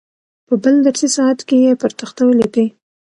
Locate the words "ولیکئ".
2.25-2.67